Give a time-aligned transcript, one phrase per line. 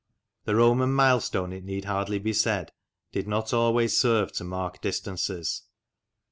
[0.45, 2.71] The Roman milestone, it need hardly be said,
[3.11, 5.61] did not always serve to mark distances.